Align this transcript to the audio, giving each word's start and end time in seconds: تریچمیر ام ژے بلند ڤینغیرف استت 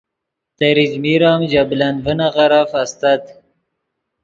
تریچمیر 0.57 1.21
ام 1.31 1.41
ژے 1.51 1.63
بلند 1.69 1.97
ڤینغیرف 2.05 2.71
استت 2.81 3.23